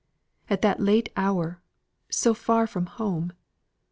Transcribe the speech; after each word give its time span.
At 0.49 0.63
that 0.63 0.79
late 0.79 1.11
hour, 1.15 1.61
so 2.09 2.33
far 2.33 2.65
from 2.65 2.87
home! 2.87 3.33